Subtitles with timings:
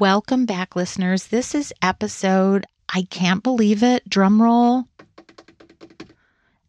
[0.00, 1.28] Welcome back, listeners.
[1.28, 4.88] This is episode, I can't believe it, drum roll.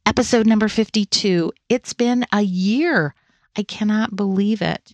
[0.06, 1.52] Episode number 52.
[1.68, 3.16] It's been a year.
[3.56, 4.94] I cannot believe it.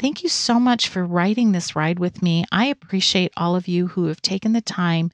[0.00, 2.44] Thank you so much for riding this ride with me.
[2.50, 5.12] I appreciate all of you who have taken the time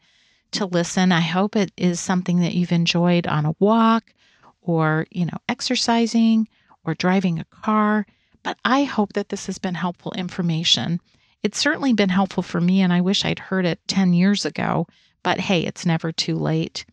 [0.53, 1.13] to listen.
[1.13, 4.15] I hope it is something that you've enjoyed on a walk
[4.63, 6.49] or, you know, exercising
[6.85, 8.07] or driving a car.
[8.43, 11.01] But I hope that this has been helpful information.
[11.43, 14.87] It's certainly been helpful for me, and I wish I'd heard it 10 years ago,
[15.23, 16.85] but hey, it's never too late.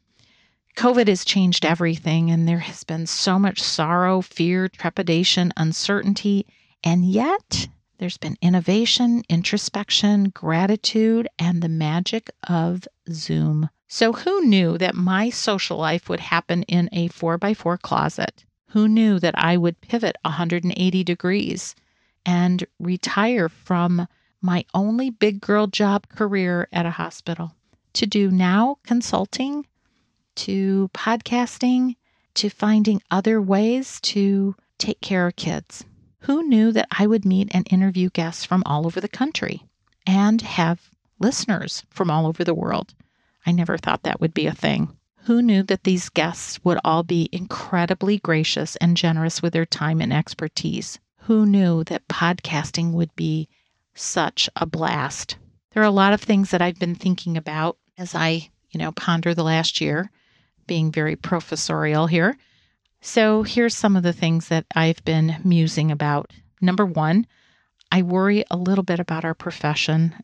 [0.75, 6.45] COVID has changed everything, and there has been so much sorrow, fear, trepidation, uncertainty,
[6.83, 7.67] and yet
[7.97, 13.69] there's been innovation, introspection, gratitude, and the magic of Zoom.
[13.87, 18.43] So, who knew that my social life would happen in a 4x4 closet?
[18.69, 21.75] Who knew that I would pivot 180 degrees
[22.25, 24.07] and retire from
[24.43, 27.55] my only big girl job career at a hospital
[27.93, 29.65] to do now consulting,
[30.35, 31.95] to podcasting,
[32.33, 35.85] to finding other ways to take care of kids.
[36.21, 39.63] Who knew that I would meet and interview guests from all over the country
[40.05, 42.93] and have listeners from all over the world?
[43.45, 44.95] I never thought that would be a thing.
[45.25, 50.01] Who knew that these guests would all be incredibly gracious and generous with their time
[50.01, 50.99] and expertise?
[51.19, 53.47] Who knew that podcasting would be
[53.95, 55.37] such a blast.
[55.71, 58.91] There are a lot of things that I've been thinking about as I, you know,
[58.91, 60.11] ponder the last year,
[60.67, 62.37] being very professorial here.
[63.01, 66.31] So here's some of the things that I've been musing about.
[66.61, 67.27] Number one,
[67.91, 70.15] I worry a little bit about our profession.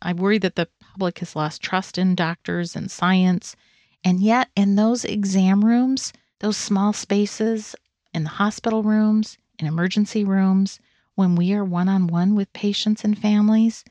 [0.00, 3.56] I worry that the public has lost trust in doctors and science.
[4.04, 7.74] And yet, in those exam rooms, those small spaces,
[8.14, 10.80] in the hospital rooms, in emergency rooms,
[11.20, 13.84] when we are one on one with patients and families,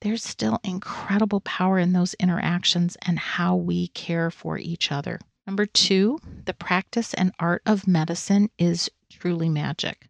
[0.00, 5.20] there's still incredible power in those interactions and how we care for each other.
[5.46, 10.08] Number two, the practice and art of medicine is truly magic.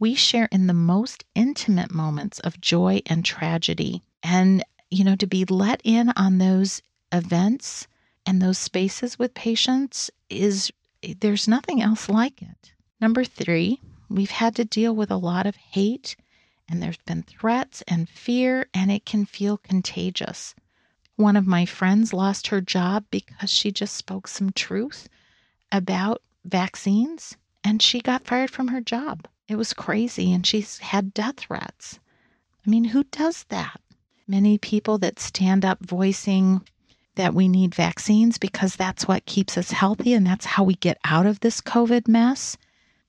[0.00, 4.02] We share in the most intimate moments of joy and tragedy.
[4.20, 7.86] And, you know, to be let in on those events
[8.26, 10.72] and those spaces with patients is
[11.20, 12.72] there's nothing else like it.
[13.00, 13.80] Number three,
[14.14, 16.14] We've had to deal with a lot of hate,
[16.68, 20.54] and there's been threats and fear, and it can feel contagious.
[21.16, 25.08] One of my friends lost her job because she just spoke some truth
[25.72, 29.26] about vaccines, and she got fired from her job.
[29.48, 31.98] It was crazy, and she's had death threats.
[32.64, 33.80] I mean, who does that?
[34.28, 36.62] Many people that stand up voicing
[37.16, 40.98] that we need vaccines because that's what keeps us healthy and that's how we get
[41.04, 42.56] out of this COVID mess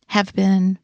[0.08, 0.80] have been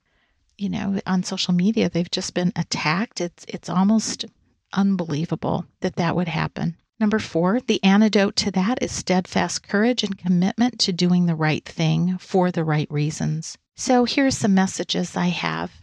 [0.61, 3.19] you know, on social media, they've just been attacked.
[3.19, 4.25] It's it's almost
[4.73, 6.77] unbelievable that that would happen.
[6.99, 11.65] Number four, the antidote to that is steadfast courage and commitment to doing the right
[11.65, 13.57] thing for the right reasons.
[13.75, 15.81] So here's some messages I have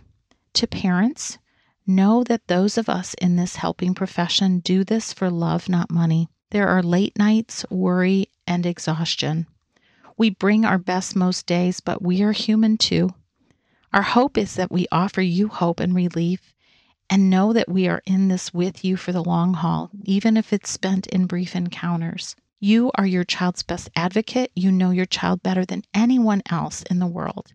[0.52, 1.38] to parents.
[1.84, 6.28] Know that those of us in this helping profession do this for love, not money.
[6.50, 9.46] There are late nights, worry, and exhaustion.
[10.16, 13.10] We bring our best most days, but we are human too.
[13.92, 16.52] Our hope is that we offer you hope and relief
[17.08, 20.52] and know that we are in this with you for the long haul, even if
[20.52, 22.36] it's spent in brief encounters.
[22.60, 24.50] You are your child's best advocate.
[24.54, 27.52] You know your child better than anyone else in the world,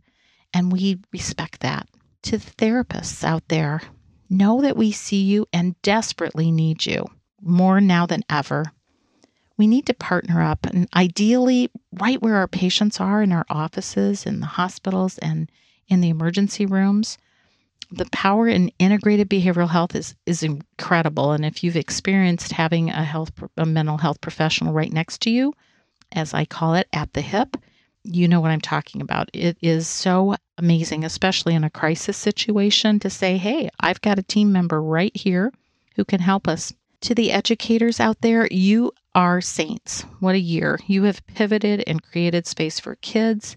[0.53, 1.87] and we respect that.
[2.23, 3.81] To the therapists out there,
[4.29, 7.05] know that we see you and desperately need you
[7.41, 8.65] more now than ever.
[9.57, 14.25] We need to partner up and ideally right where our patients are in our offices,
[14.25, 15.51] in the hospitals, and
[15.87, 17.17] in the emergency rooms.
[17.91, 23.03] The power in integrated behavioral health is is incredible, and if you've experienced having a
[23.03, 25.53] health a mental health professional right next to you,
[26.11, 27.57] as I call it, at the hip,
[28.03, 29.29] you know what I'm talking about.
[29.33, 34.23] It is so amazing, especially in a crisis situation, to say, "Hey, I've got a
[34.23, 35.53] team member right here
[35.95, 40.01] who can help us." To the educators out there, you are saints.
[40.19, 40.79] What a year.
[40.87, 43.55] You have pivoted and created space for kids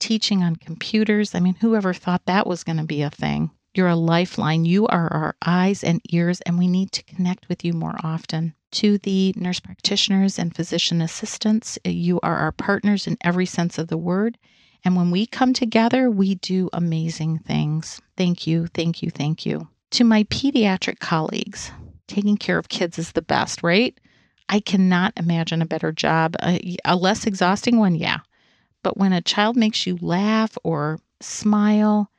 [0.00, 1.34] teaching on computers.
[1.34, 3.50] I mean, whoever thought that was going to be a thing?
[3.74, 4.64] You're a lifeline.
[4.64, 8.54] You are our eyes and ears, and we need to connect with you more often.
[8.72, 13.78] To the nurse practitioners and physician assistants, eh, you are our partners in every sense
[13.78, 14.38] of the word.
[14.84, 18.00] And when we come together, we do amazing things.
[18.16, 19.68] Thank you, thank you, thank you.
[19.92, 21.70] To my pediatric colleagues,
[22.06, 23.98] taking care of kids is the best, right?
[24.48, 26.36] I cannot imagine a better job.
[26.40, 28.18] Uh, a, a less exhausting one, yeah.
[28.82, 32.10] But when a child makes you laugh or smile,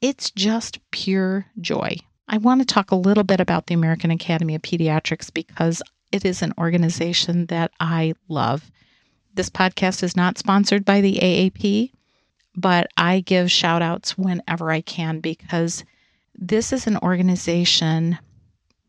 [0.00, 1.96] it's just pure joy.
[2.28, 6.24] I want to talk a little bit about the American Academy of Pediatrics because it
[6.24, 8.70] is an organization that I love.
[9.34, 11.92] This podcast is not sponsored by the AAP,
[12.56, 15.84] but I give shout outs whenever I can because
[16.34, 18.18] this is an organization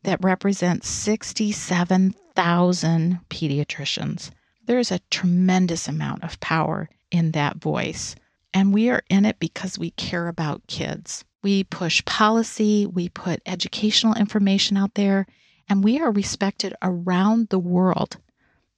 [0.04, 4.30] that represents 67,000 pediatricians.
[4.66, 8.14] There is a tremendous amount of power in that voice.
[8.52, 11.24] And we are in it because we care about kids.
[11.42, 15.26] We push policy, we put educational information out there,
[15.68, 18.18] and we are respected around the world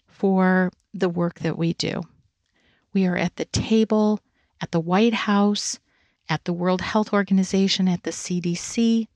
[0.09, 2.03] for the work that we do.
[2.93, 4.21] We are at the table,
[4.61, 5.79] at the White House,
[6.29, 9.07] at the World Health Organization, at the CDC,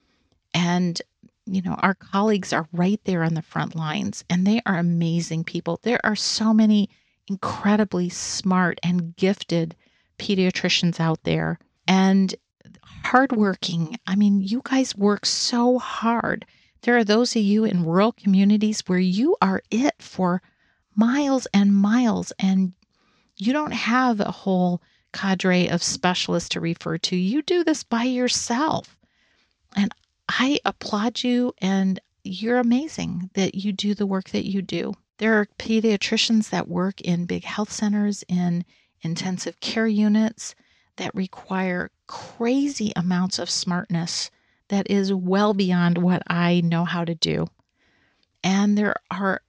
[0.55, 1.00] and
[1.46, 5.44] you know, our colleagues are right there on the front lines and they are amazing
[5.44, 5.78] people.
[5.82, 6.88] There are so many
[7.29, 9.75] incredibly smart and gifted
[10.19, 12.35] pediatricians out there and
[13.05, 13.97] hardworking.
[14.06, 16.47] I mean, you guys work so hard.
[16.82, 20.43] There are those of you in rural communities where you are it for
[20.94, 22.73] miles and miles, and
[23.37, 24.82] you don't have a whole
[25.12, 27.17] cadre of specialists to refer to.
[27.17, 28.97] You do this by yourself.
[29.77, 29.93] And
[30.29, 34.94] I applaud you, and you're amazing that you do the work that you do.
[35.19, 38.64] There are pediatricians that work in big health centers, in
[39.02, 40.55] intensive care units
[40.96, 44.31] that require crazy amounts of smartness
[44.69, 47.46] that is well beyond what I know how to do.
[48.43, 49.43] And there are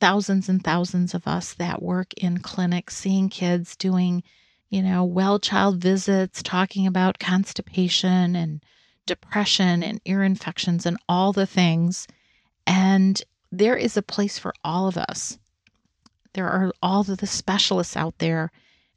[0.00, 4.22] thousands and thousands of us that work in clinics seeing kids doing,
[4.68, 8.62] you know, well child visits, talking about constipation and
[9.06, 12.06] depression and ear infections and all the things.
[12.66, 13.22] And
[13.52, 15.38] there is a place for all of us.
[16.32, 18.50] There are all of the specialists out there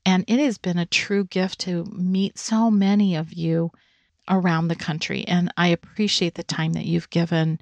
[0.06, 3.72] and it has been a true gift to meet so many of you
[4.30, 5.28] around the country.
[5.28, 7.60] And I appreciate the time that you've given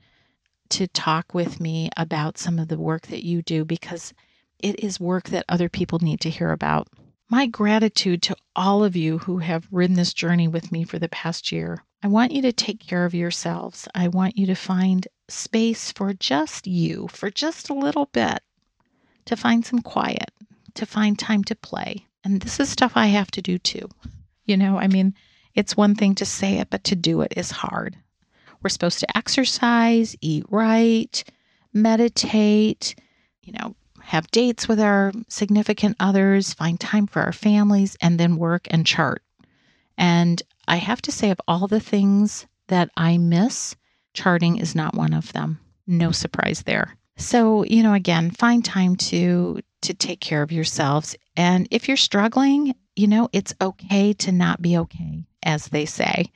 [0.69, 4.13] to talk with me about some of the work that you do because
[4.59, 6.87] it is work that other people need to hear about.
[7.33, 11.09] My gratitude to all of you who have ridden this journey with me for the
[11.09, 11.83] past year.
[12.03, 13.87] I want you to take care of yourselves.
[13.95, 18.43] I want you to find space for just you, for just a little bit,
[19.25, 20.29] to find some quiet,
[20.75, 23.89] to find time to play, and this is stuff I have to do too.
[24.45, 25.15] You know, I mean,
[25.55, 27.97] it's one thing to say it, but to do it is hard.
[28.61, 31.23] We're supposed to exercise, eat right,
[31.73, 32.93] meditate,
[33.41, 38.37] you know, have dates with our significant others, find time for our families, and then
[38.37, 39.23] work and chart.
[39.97, 43.75] And I have to say, of all the things that I miss,
[44.13, 45.59] charting is not one of them.
[45.87, 46.97] No surprise there.
[47.17, 51.15] So, you know, again, find time to to take care of yourselves.
[51.35, 56.31] And if you're struggling, you know, it's okay to not be okay, as they say.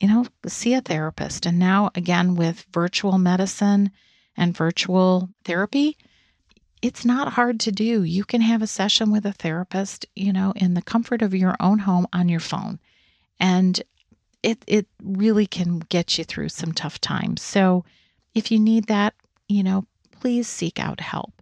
[0.00, 1.46] You know, see a therapist.
[1.46, 3.92] And now, again, with virtual medicine
[4.36, 5.96] and virtual therapy,
[6.84, 8.02] it's not hard to do.
[8.02, 11.56] You can have a session with a therapist, you know, in the comfort of your
[11.58, 12.78] own home on your phone.
[13.40, 13.82] And
[14.42, 17.40] it it really can get you through some tough times.
[17.40, 17.86] So
[18.34, 19.14] if you need that,
[19.48, 21.32] you know, please seek out help.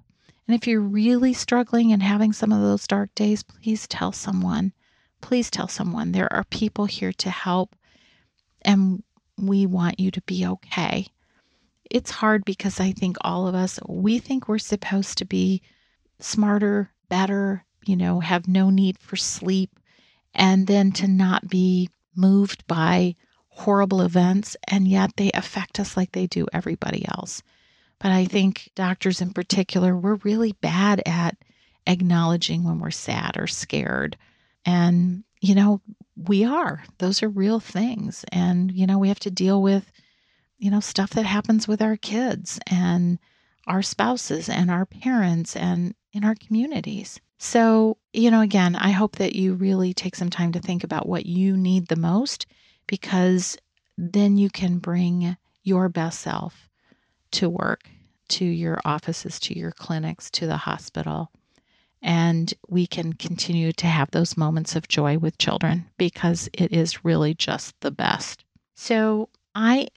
[0.47, 4.73] And if you're really struggling and having some of those dark days, please tell someone.
[5.21, 6.13] Please tell someone.
[6.13, 7.75] There are people here to help,
[8.65, 9.03] and
[9.37, 11.09] we want you to be okay.
[11.93, 15.61] It's hard because I think all of us, we think we're supposed to be
[16.21, 19.79] smarter, better, you know, have no need for sleep,
[20.35, 23.15] and then to not be moved by
[23.49, 27.43] horrible events, and yet they affect us like they do everybody else.
[27.99, 31.37] But I think doctors in particular, we're really bad at
[31.87, 34.17] acknowledging when we're sad or scared.
[34.65, 35.83] And, you know,
[36.17, 36.83] we are.
[36.99, 38.25] Those are real things.
[38.33, 39.93] And, you know, we have to deal with,
[40.63, 43.19] you know, stuff that happens with our kids and
[43.67, 47.21] our spouses and our parents and in our communities.
[47.39, 51.09] So, you know, again, I hope that you really take some time to think about
[51.09, 52.47] what you need the most
[52.87, 53.57] because
[53.99, 56.69] then you can bring your best self
[57.33, 57.89] to work,
[58.29, 61.33] to your offices, to your clinics, to the hospital.
[62.03, 67.05] And we can continue to have those moments of joy with children because it is
[67.05, 68.45] really just the best.
[68.77, 69.89] So I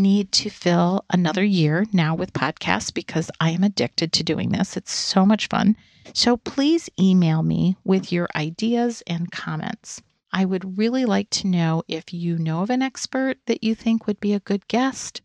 [0.00, 4.76] need to fill another year now with podcasts because I am addicted to doing this.
[4.76, 5.76] It's so much fun.
[6.14, 10.02] So please email me with your ideas and comments.
[10.32, 14.06] I would really like to know if you know of an expert that you think
[14.06, 15.20] would be a good guest,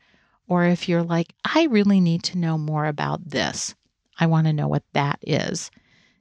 [0.48, 3.76] or if you're like, I really need to know more about this.
[4.20, 5.72] I want to know what that is.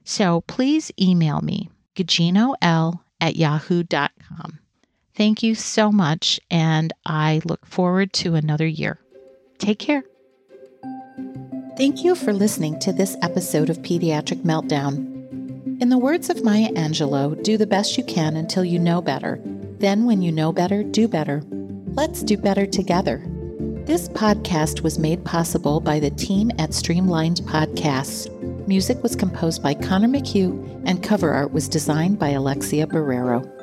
[0.03, 4.59] So please email me, guginoL at yahoo.com.
[5.15, 8.99] Thank you so much, and I look forward to another year.
[9.59, 10.03] Take care.
[11.77, 15.81] Thank you for listening to this episode of Pediatric Meltdown.
[15.81, 19.41] In the words of Maya Angelou, do the best you can until you know better.
[19.79, 21.43] Then, when you know better, do better.
[21.49, 23.23] Let's do better together.
[23.85, 28.27] This podcast was made possible by the team at Streamlined Podcasts.
[28.67, 33.54] Music was composed by Connor McHugh, and cover art was designed by Alexia Barrero.